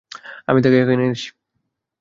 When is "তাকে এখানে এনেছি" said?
0.63-1.27